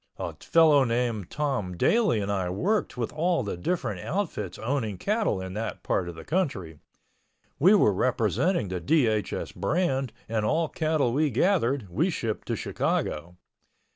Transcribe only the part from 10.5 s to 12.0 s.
cattle we gathered